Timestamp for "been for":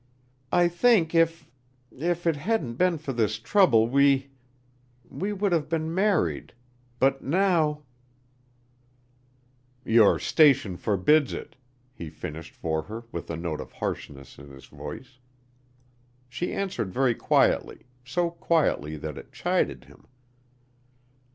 2.73-3.13